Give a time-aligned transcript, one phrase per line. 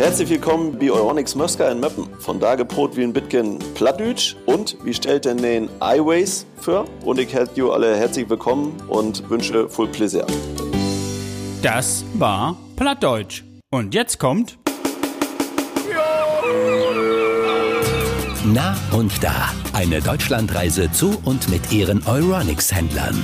[0.00, 2.08] Herzlich willkommen bei Euronics Mösker in Möppen.
[2.20, 6.86] Von da geprot wie ein Bitgen Plattdütsch und wie stellt denn den iWays für?
[7.04, 10.26] Und ich hätte you alle herzlich willkommen und wünsche voll Pleasure.
[11.60, 13.44] Das war Plattdeutsch.
[13.70, 14.56] Und jetzt kommt.
[18.46, 19.52] Na und da.
[19.74, 23.22] Eine Deutschlandreise zu und mit ihren Euronics-Händlern.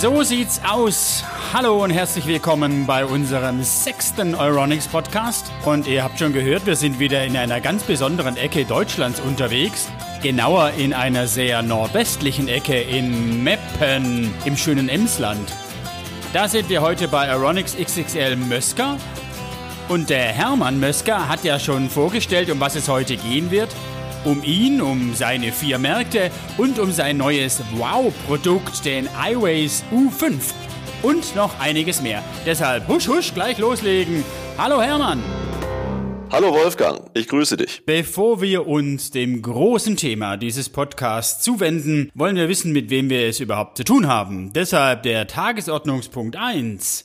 [0.00, 1.22] So sieht's aus.
[1.50, 5.50] Hallo und herzlich willkommen bei unserem sechsten Euronics Podcast.
[5.64, 9.88] Und ihr habt schon gehört, wir sind wieder in einer ganz besonderen Ecke Deutschlands unterwegs.
[10.22, 15.50] Genauer in einer sehr nordwestlichen Ecke in Meppen im schönen Emsland.
[16.34, 18.98] Da sind wir heute bei Euronics XXL Mösker.
[19.88, 23.74] Und der Hermann Mösker hat ja schon vorgestellt, um was es heute gehen wird.
[24.22, 30.52] Um ihn, um seine vier Märkte und um sein neues Wow-Produkt, den iWays U5
[31.02, 32.22] und noch einiges mehr.
[32.46, 34.24] Deshalb husch husch gleich loslegen.
[34.56, 35.22] Hallo Hermann.
[36.30, 37.82] Hallo Wolfgang, ich grüße dich.
[37.86, 43.26] Bevor wir uns dem großen Thema dieses Podcasts zuwenden, wollen wir wissen, mit wem wir
[43.26, 44.52] es überhaupt zu tun haben.
[44.52, 47.02] Deshalb der Tagesordnungspunkt 1.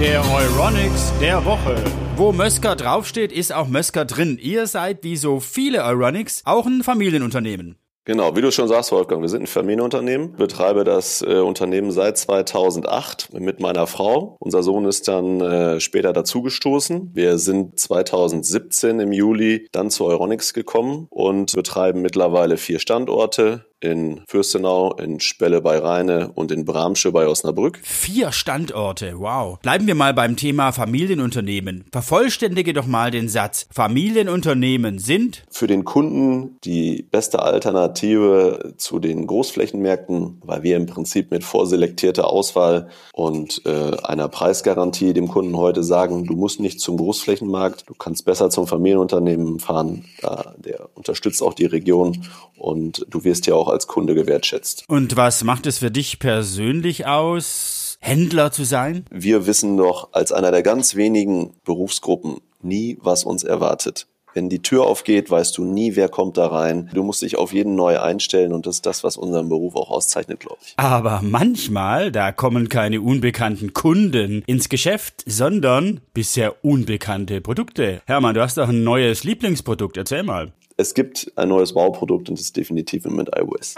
[0.00, 1.76] Der Euronics der Woche.
[2.16, 4.38] Wo Mösker draufsteht, ist auch Mösker drin.
[4.40, 7.76] Ihr seid wie so viele Euronics auch ein Familienunternehmen.
[8.06, 12.16] Genau, wie du schon sagst, Wolfgang, wir sind ein Familienunternehmen, betreibe das äh, Unternehmen seit
[12.16, 14.36] 2008 mit meiner Frau.
[14.38, 17.10] Unser Sohn ist dann äh, später dazugestoßen.
[17.14, 24.22] Wir sind 2017 im Juli dann zu Euronics gekommen und betreiben mittlerweile vier Standorte in
[24.26, 27.78] Fürstenau, in Spelle bei Rheine und in Bramsche bei Osnabrück.
[27.82, 29.58] Vier Standorte, wow.
[29.60, 31.84] Bleiben wir mal beim Thema Familienunternehmen.
[31.92, 33.66] Vervollständige doch mal den Satz.
[33.70, 41.30] Familienunternehmen sind für den Kunden die beste Alternative zu den Großflächenmärkten, weil wir im Prinzip
[41.30, 46.96] mit vorselektierter Auswahl und äh, einer Preisgarantie dem Kunden heute sagen, du musst nicht zum
[46.96, 50.04] Großflächenmarkt, du kannst besser zum Familienunternehmen fahren.
[50.22, 54.84] Da, der unterstützt auch die Region und du wirst ja auch als Kunde gewertschätzt.
[54.88, 59.04] Und was macht es für dich persönlich aus, Händler zu sein?
[59.10, 64.06] Wir wissen doch als einer der ganz wenigen Berufsgruppen nie, was uns erwartet.
[64.36, 66.90] Wenn die Tür aufgeht, weißt du nie, wer kommt da rein.
[66.92, 69.90] Du musst dich auf jeden neu einstellen und das ist das, was unseren Beruf auch
[69.90, 70.74] auszeichnet, glaube ich.
[70.76, 78.02] Aber manchmal, da kommen keine unbekannten Kunden ins Geschäft, sondern bisher unbekannte Produkte.
[78.04, 79.96] Hermann, du hast doch ein neues Lieblingsprodukt.
[79.96, 80.52] Erzähl mal.
[80.78, 83.76] Es gibt ein neues Bauprodukt und das ist definitiv mit iOS.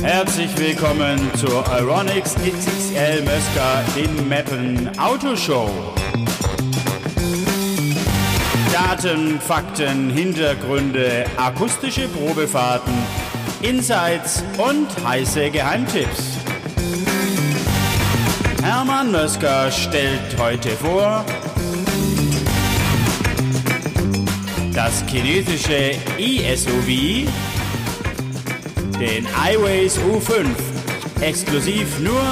[0.00, 5.68] Herzlich willkommen zur Ironics XXL Mösker in Meppen Autoshow.
[8.72, 12.94] Daten, Fakten, Hintergründe, akustische Probefahrten,
[13.60, 16.38] Insights und heiße Geheimtipps.
[18.62, 21.26] Hermann Mösker stellt heute vor
[24.78, 27.26] das chinesische e-SUV,
[29.00, 30.46] den iWays U5,
[31.20, 32.22] exklusiv nur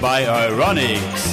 [0.00, 1.25] bei Euronics.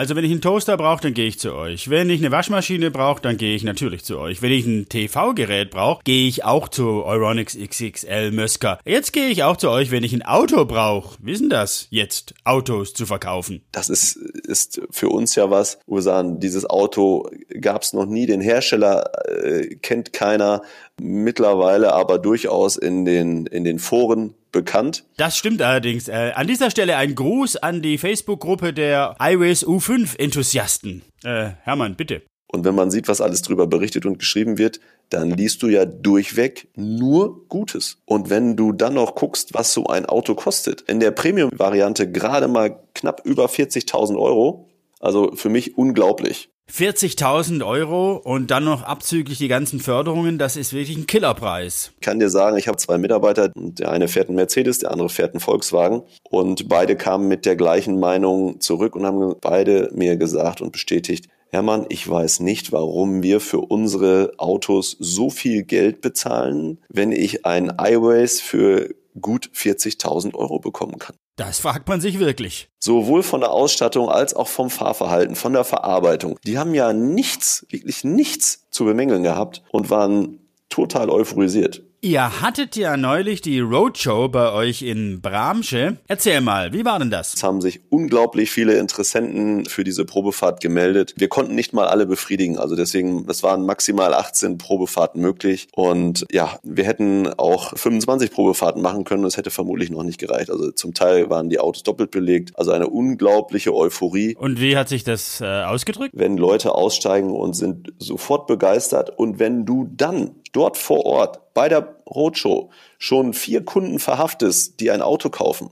[0.00, 1.90] Also wenn ich einen Toaster brauche, dann gehe ich zu euch.
[1.90, 4.40] Wenn ich eine Waschmaschine brauche, dann gehe ich natürlich zu euch.
[4.40, 8.78] Wenn ich ein TV-Gerät brauche, gehe ich auch zu Euronics XXL Mösker.
[8.86, 11.18] Jetzt gehe ich auch zu euch, wenn ich ein Auto brauche.
[11.20, 13.60] Wissen das jetzt, Autos zu verkaufen?
[13.72, 17.28] Das ist, ist für uns ja was, wo wir sagen, dieses Auto
[17.60, 20.62] gab es noch nie, den Hersteller äh, kennt keiner,
[20.98, 25.04] mittlerweile aber durchaus in den, in den Foren bekannt.
[25.16, 26.08] Das stimmt allerdings.
[26.08, 31.02] Äh, an dieser Stelle ein Gruß an die Facebook-Gruppe der iWays U5-Enthusiasten.
[31.24, 32.22] Äh, Hermann, bitte.
[32.52, 35.84] Und wenn man sieht, was alles drüber berichtet und geschrieben wird, dann liest du ja
[35.84, 37.98] durchweg nur Gutes.
[38.06, 42.48] Und wenn du dann noch guckst, was so ein Auto kostet, in der Premium-Variante gerade
[42.48, 44.68] mal knapp über 40.000 Euro,
[44.98, 46.50] also für mich unglaublich.
[46.70, 51.92] 40.000 Euro und dann noch abzüglich die ganzen Förderungen, das ist wirklich ein Killerpreis.
[51.96, 55.08] Ich kann dir sagen, ich habe zwei Mitarbeiter, der eine fährt einen Mercedes, der andere
[55.08, 60.16] fährt einen Volkswagen und beide kamen mit der gleichen Meinung zurück und haben beide mir
[60.16, 66.00] gesagt und bestätigt, Hermann, ich weiß nicht, warum wir für unsere Autos so viel Geld
[66.00, 71.16] bezahlen, wenn ich ein iWays für gut 40.000 Euro bekommen kann.
[71.40, 72.68] Das fragt man sich wirklich.
[72.78, 76.38] Sowohl von der Ausstattung als auch vom Fahrverhalten, von der Verarbeitung.
[76.44, 80.38] Die haben ja nichts, wirklich nichts zu bemängeln gehabt und waren
[80.68, 81.82] total euphorisiert.
[82.02, 85.98] Ihr hattet ja neulich die Roadshow bei euch in Bramsche.
[86.08, 87.34] Erzähl mal, wie war denn das?
[87.34, 91.12] Es haben sich unglaublich viele Interessenten für diese Probefahrt gemeldet.
[91.18, 96.24] Wir konnten nicht mal alle befriedigen, also deswegen, es waren maximal 18 Probefahrten möglich und
[96.32, 100.48] ja, wir hätten auch 25 Probefahrten machen können, es hätte vermutlich noch nicht gereicht.
[100.48, 104.36] Also zum Teil waren die Autos doppelt belegt, also eine unglaubliche Euphorie.
[104.36, 106.14] Und wie hat sich das äh, ausgedrückt?
[106.16, 111.68] Wenn Leute aussteigen und sind sofort begeistert und wenn du dann dort vor Ort bei
[111.68, 115.70] der Roadshow schon vier Kunden verhaftest, die ein Auto kaufen,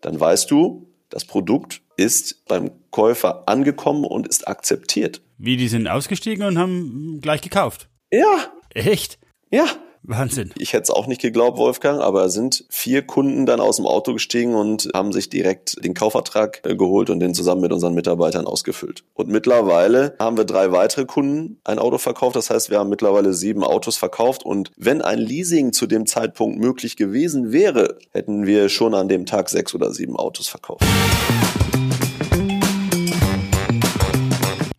[0.00, 5.22] dann weißt du, das Produkt ist beim Käufer angekommen und ist akzeptiert.
[5.38, 7.88] Wie, die sind ausgestiegen und haben gleich gekauft?
[8.10, 8.52] Ja.
[8.70, 9.18] Echt?
[9.50, 9.66] Ja.
[10.08, 10.52] Wahnsinn.
[10.56, 14.12] Ich hätte es auch nicht geglaubt, Wolfgang, aber sind vier Kunden dann aus dem Auto
[14.12, 18.46] gestiegen und haben sich direkt den Kaufvertrag äh, geholt und den zusammen mit unseren Mitarbeitern
[18.46, 19.02] ausgefüllt.
[19.14, 22.36] Und mittlerweile haben wir drei weitere Kunden ein Auto verkauft.
[22.36, 24.44] Das heißt, wir haben mittlerweile sieben Autos verkauft.
[24.44, 29.26] Und wenn ein Leasing zu dem Zeitpunkt möglich gewesen wäre, hätten wir schon an dem
[29.26, 30.84] Tag sechs oder sieben Autos verkauft.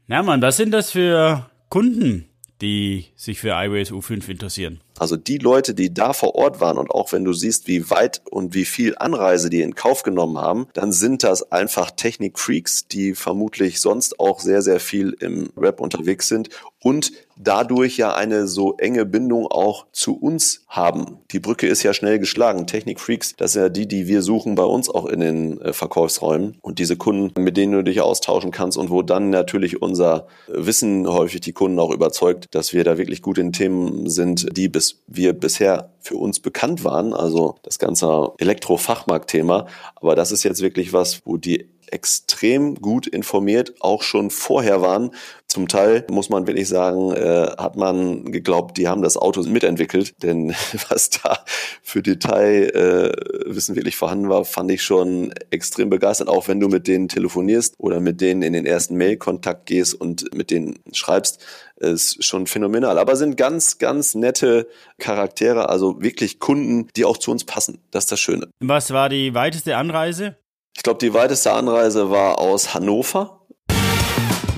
[0.07, 2.29] Na Mann, was sind das für Kunden,
[2.61, 4.81] die sich für iWays U5 interessieren?
[4.97, 8.21] Also die Leute, die da vor Ort waren und auch wenn du siehst, wie weit
[8.29, 13.13] und wie viel Anreise die in Kauf genommen haben, dann sind das einfach Technikfreaks, die
[13.13, 16.49] vermutlich sonst auch sehr, sehr viel im Rap unterwegs sind
[16.81, 21.19] und dadurch ja eine so enge Bindung auch zu uns haben.
[21.31, 22.67] Die Brücke ist ja schnell geschlagen.
[22.67, 26.57] Technikfreaks, das sind ja die, die wir suchen bei uns auch in den äh, Verkaufsräumen
[26.61, 31.07] und diese Kunden, mit denen du dich austauschen kannst und wo dann natürlich unser Wissen
[31.07, 35.01] häufig die Kunden auch überzeugt, dass wir da wirklich gut in Themen sind, die bis
[35.07, 39.67] wir bisher für uns bekannt waren, also das ganze Elektrofachmarktthema.
[39.95, 45.11] Aber das ist jetzt wirklich was, wo die extrem gut informiert auch schon vorher waren.
[45.47, 50.21] Zum Teil muss man wirklich sagen, äh, hat man geglaubt, die haben das Auto mitentwickelt,
[50.21, 50.53] denn
[50.89, 51.39] was da
[51.81, 56.27] für Detailwissen äh, wirklich vorhanden war, fand ich schon extrem begeistert.
[56.27, 60.35] Auch wenn du mit denen telefonierst oder mit denen in den ersten Mail-Kontakt gehst und
[60.35, 61.39] mit denen schreibst,
[61.77, 62.97] ist schon phänomenal.
[62.99, 64.67] Aber sind ganz, ganz nette
[64.97, 67.79] Charaktere, also wirklich Kunden, die auch zu uns passen.
[67.91, 68.47] Das ist das Schöne.
[68.59, 70.37] Was war die weiteste Anreise?
[70.77, 73.41] Ich glaube, die weiteste Anreise war aus Hannover.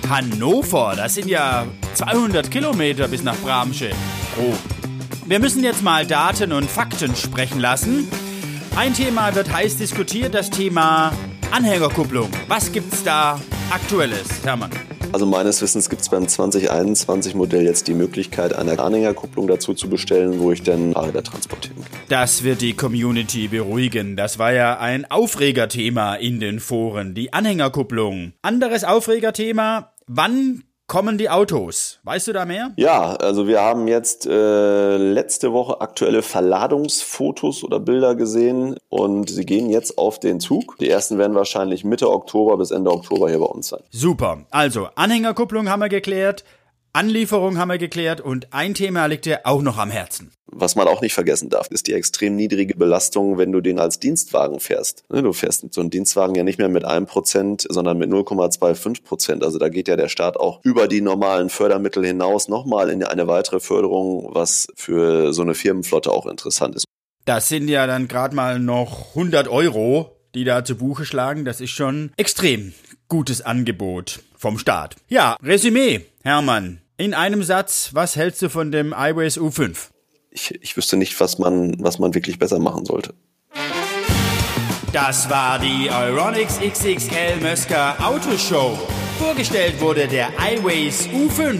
[0.10, 3.92] Hannover, das sind ja 200 Kilometer bis nach Bramsche.
[4.38, 4.54] Oh.
[5.26, 8.12] Wir müssen jetzt mal Daten und Fakten sprechen lassen.
[8.76, 11.14] Ein Thema wird heiß diskutiert, das Thema
[11.52, 12.30] Anhängerkupplung.
[12.50, 13.40] Was gibt's da
[13.72, 14.72] Aktuelles, Hermann?
[15.12, 19.90] Also meines Wissens gibt es beim 2021 Modell jetzt die Möglichkeit, eine Anhängerkupplung dazu zu
[19.90, 22.00] bestellen, wo ich dann Fahrräder transportieren kann.
[22.10, 24.16] Das wird die Community beruhigen.
[24.16, 28.34] Das war ja ein Aufregerthema in den Foren, die Anhängerkupplung.
[28.44, 32.00] Anderes Aufregerthema, wann kommen die Autos?
[32.04, 32.72] Weißt du da mehr?
[32.76, 39.46] Ja, also wir haben jetzt äh, letzte Woche aktuelle Verladungsfotos oder Bilder gesehen und sie
[39.46, 40.78] gehen jetzt auf den Zug.
[40.80, 43.82] Die ersten werden wahrscheinlich Mitte Oktober bis Ende Oktober hier bei uns sein.
[43.92, 44.40] Super.
[44.50, 46.44] Also Anhängerkupplung haben wir geklärt.
[46.92, 50.32] Anlieferung haben wir geklärt und ein Thema liegt dir auch noch am Herzen.
[50.48, 54.00] Was man auch nicht vergessen darf, ist die extrem niedrige Belastung, wenn du den als
[54.00, 55.04] Dienstwagen fährst.
[55.10, 59.04] Ne, du fährst so einen Dienstwagen ja nicht mehr mit einem Prozent, sondern mit 0,25
[59.04, 59.44] Prozent.
[59.44, 63.28] Also da geht ja der Staat auch über die normalen Fördermittel hinaus nochmal in eine
[63.28, 66.86] weitere Förderung, was für so eine Firmenflotte auch interessant ist.
[67.26, 71.46] Das sind ja dann gerade mal noch 100 Euro, die da zu Buche schlagen.
[71.46, 72.74] Das ist schon extrem
[73.08, 74.96] gutes Angebot vom Staat.
[75.10, 76.80] Ja, Resümee, Hermann.
[76.96, 79.88] In einem Satz, was hältst du von dem iWays U5?
[80.30, 83.16] Ich, ich wüsste nicht, was man, was man wirklich besser machen sollte.
[84.94, 88.78] Das war die Euronics XXL Mösker Autoshow.
[89.18, 91.60] Vorgestellt wurde der iWays U5.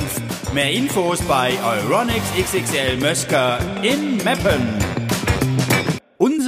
[0.54, 4.89] Mehr Infos bei Euronics XXL Mösker in Meppen.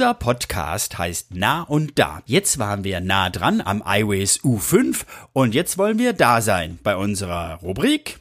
[0.02, 2.22] Unser Podcast heißt Nah und Da.
[2.26, 6.96] Jetzt waren wir nah dran am iWays U5 und jetzt wollen wir da sein bei
[6.96, 8.18] unserer Rubrik.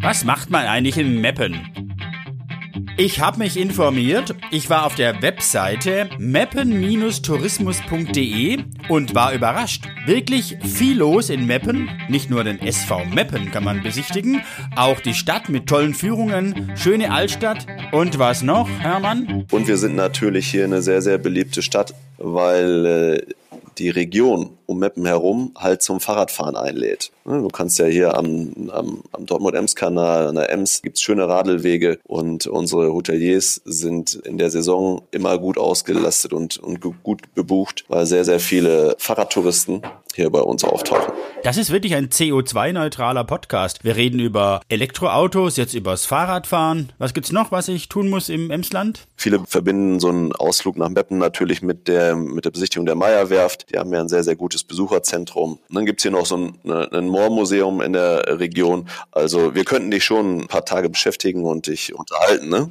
[0.00, 1.81] Was macht man eigentlich in Meppen?
[2.98, 4.34] Ich habe mich informiert.
[4.50, 8.58] Ich war auf der Webseite meppen-tourismus.de
[8.88, 9.84] und war überrascht.
[10.04, 11.88] Wirklich viel los in Meppen.
[12.10, 14.42] Nicht nur den SV Meppen kann man besichtigen,
[14.76, 19.46] auch die Stadt mit tollen Führungen, schöne Altstadt und was noch, Hermann?
[19.50, 23.22] Und wir sind natürlich hier eine sehr, sehr beliebte Stadt, weil äh,
[23.78, 27.10] die Region um Meppen herum halt zum Fahrradfahren einlädt.
[27.24, 32.46] Du kannst ja hier am, am, am Dortmund-Ems-Kanal, an der Ems, gibt's schöne Radelwege und
[32.46, 38.24] unsere Hoteliers sind in der Saison immer gut ausgelastet und, und gut bebucht, weil sehr,
[38.24, 39.82] sehr viele Fahrradtouristen
[40.14, 41.12] hier bei uns auftauchen.
[41.42, 43.82] Das ist wirklich ein CO2-neutraler Podcast.
[43.84, 46.92] Wir reden über Elektroautos, jetzt übers Fahrradfahren.
[46.98, 49.06] Was gibt's noch, was ich tun muss im Emsland?
[49.16, 53.72] Viele verbinden so einen Ausflug nach Meppen natürlich mit der, mit der Besichtigung der Meierwerft.
[53.72, 55.58] Die haben ja ein sehr, sehr gutes Besucherzentrum.
[55.68, 58.88] Und dann gibt's hier noch so ein, ein Moormuseum in der Region.
[59.10, 62.70] Also wir könnten dich schon ein paar Tage beschäftigen und dich unterhalten, ne?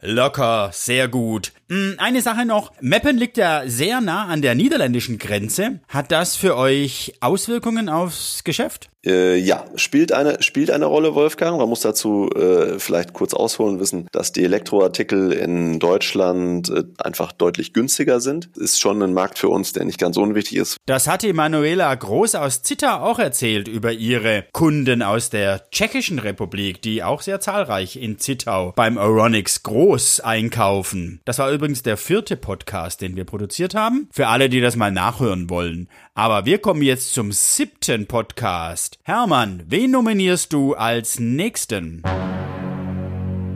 [0.00, 1.52] Locker, sehr gut.
[1.68, 2.72] Hm, eine Sache noch.
[2.80, 5.80] Meppen liegt ja sehr nah an der niederländischen Grenze.
[5.88, 8.88] Hat das für euch Auswirkungen aufs Geschäft?
[9.06, 11.58] Äh, ja, spielt eine, spielt eine Rolle, Wolfgang.
[11.58, 17.30] Man muss dazu äh, vielleicht kurz ausholen wissen, dass die Elektroartikel in Deutschland äh, einfach
[17.30, 18.50] deutlich günstiger sind.
[18.56, 20.76] Ist schon ein Markt für uns, der nicht ganz unwichtig ist.
[20.86, 26.82] Das hatte Manuela Groß aus Zitter auch erzählt über ihre Kunden aus der Tschechischen Republik,
[26.82, 31.20] die auch sehr zahlreich in Zittau beim Euronics Groß einkaufen.
[31.24, 34.08] Das war übrigens der vierte Podcast, den wir produziert haben.
[34.12, 35.88] Für alle, die das mal nachhören wollen.
[36.14, 38.98] Aber wir kommen jetzt zum siebten Podcast.
[39.02, 42.02] Hermann, wen nominierst du als nächsten?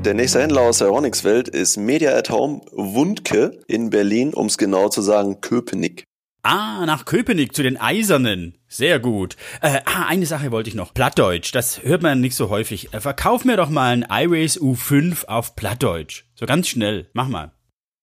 [0.05, 4.57] Der nächste Händler aus der Ronix-Welt ist Media at Home Wundke in Berlin, um es
[4.57, 6.05] genau zu sagen, Köpenick.
[6.43, 8.57] Ah, nach Köpenick zu den Eisernen.
[8.67, 9.37] Sehr gut.
[9.61, 10.95] Äh, ah, eine Sache wollte ich noch.
[10.95, 12.95] Plattdeutsch, das hört man nicht so häufig.
[12.95, 16.25] Äh, verkauf mir doch mal ein iRace U5 auf Plattdeutsch.
[16.35, 17.11] So ganz schnell.
[17.13, 17.53] Mach mal.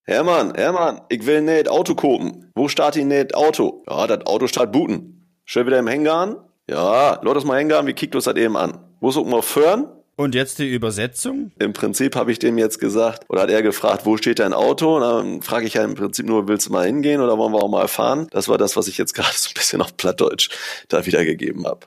[0.09, 2.49] Hermann, Hermann, ich will nicht Auto kopen.
[2.55, 3.83] Wo startet nicht Auto?
[3.89, 5.27] Ja, das Auto startet booten.
[5.43, 6.37] Schön wieder im Hänger an?
[6.69, 8.79] Ja, das mal hängen, wie kickt das halt eben an.
[9.01, 9.87] Wo soll mal föhren?
[10.15, 11.51] Und jetzt die Übersetzung?
[11.59, 14.95] Im Prinzip habe ich dem jetzt gesagt, oder hat er gefragt, wo steht dein Auto?
[14.95, 17.61] Und dann frage ich ja im Prinzip nur, willst du mal hingehen oder wollen wir
[17.61, 18.27] auch mal fahren?
[18.31, 20.49] Das war das, was ich jetzt gerade so ein bisschen auf Plattdeutsch
[20.87, 21.81] da wiedergegeben habe.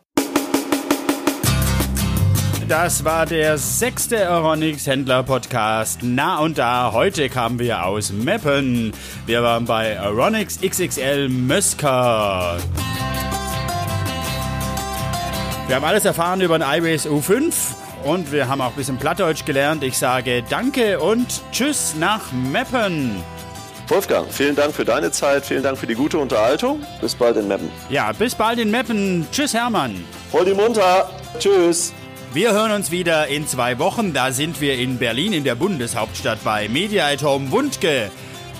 [2.71, 6.03] Das war der sechste Euronics Händler Podcast.
[6.05, 8.93] Na und da, heute kamen wir aus Meppen.
[9.27, 12.59] Wir waren bei Euronics XXL Mösker.
[15.67, 17.53] Wir haben alles erfahren über den iRace U5
[18.05, 19.83] und wir haben auch ein bisschen Plattdeutsch gelernt.
[19.83, 23.21] Ich sage Danke und Tschüss nach Meppen.
[23.89, 26.85] Wolfgang, vielen Dank für deine Zeit, vielen Dank für die gute Unterhaltung.
[27.00, 27.69] Bis bald in Meppen.
[27.89, 29.27] Ja, bis bald in Meppen.
[29.33, 30.05] Tschüss, Hermann.
[30.33, 31.11] Hol die munter.
[31.41, 31.93] Tschüss.
[32.32, 34.12] Wir hören uns wieder in zwei Wochen.
[34.12, 38.10] Da sind wir in Berlin in der Bundeshauptstadt bei Media at Home Wundke.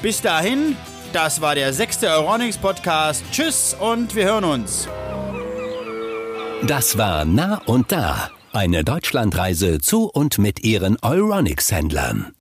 [0.02, 0.76] Bis dahin,
[1.12, 3.22] das war der sechste Euronics Podcast.
[3.30, 4.88] Tschüss und wir hören uns.
[6.66, 12.32] Das war Nah und Da, eine Deutschlandreise zu und mit ihren Euronics-Händlern.